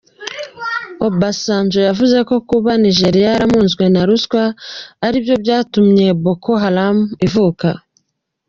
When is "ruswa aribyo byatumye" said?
4.07-6.05